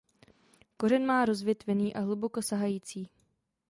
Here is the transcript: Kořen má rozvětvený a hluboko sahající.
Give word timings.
Kořen 0.77 1.05
má 1.05 1.25
rozvětvený 1.25 1.95
a 1.95 1.99
hluboko 2.01 2.41
sahající. 2.41 3.09